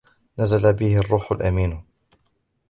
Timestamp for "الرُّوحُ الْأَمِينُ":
0.97-1.83